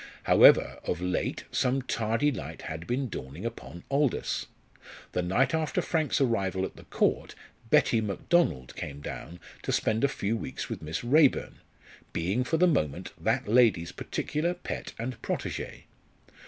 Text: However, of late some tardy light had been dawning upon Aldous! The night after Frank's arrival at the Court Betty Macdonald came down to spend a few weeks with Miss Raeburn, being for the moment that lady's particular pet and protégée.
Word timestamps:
However, 0.23 0.79
of 0.83 0.99
late 0.99 1.43
some 1.51 1.83
tardy 1.83 2.31
light 2.31 2.63
had 2.63 2.87
been 2.87 3.07
dawning 3.07 3.45
upon 3.45 3.83
Aldous! 3.91 4.47
The 5.11 5.21
night 5.21 5.53
after 5.53 5.79
Frank's 5.79 6.19
arrival 6.19 6.65
at 6.65 6.75
the 6.75 6.85
Court 6.85 7.35
Betty 7.69 8.01
Macdonald 8.01 8.75
came 8.75 9.01
down 9.01 9.39
to 9.61 9.71
spend 9.71 10.03
a 10.03 10.07
few 10.07 10.35
weeks 10.35 10.69
with 10.69 10.81
Miss 10.81 11.03
Raeburn, 11.03 11.59
being 12.13 12.43
for 12.43 12.57
the 12.57 12.65
moment 12.65 13.13
that 13.15 13.47
lady's 13.47 13.91
particular 13.91 14.55
pet 14.55 14.93
and 14.97 15.21
protégée. 15.21 15.83